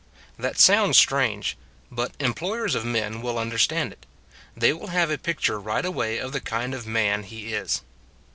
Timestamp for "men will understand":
2.83-3.91